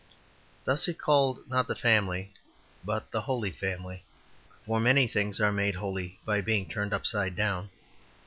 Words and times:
This 0.65 0.87
it 0.87 0.97
called, 0.97 1.47
not 1.47 1.67
the 1.67 1.75
family, 1.75 2.33
but 2.83 3.11
the 3.11 3.21
Holy 3.21 3.51
Family, 3.51 4.03
for 4.65 4.79
many 4.79 5.05
things 5.05 5.39
are 5.39 5.51
made 5.51 5.75
holy 5.75 6.19
by 6.25 6.41
being 6.41 6.67
turned 6.67 6.91
upside 6.91 7.35
down. 7.35 7.69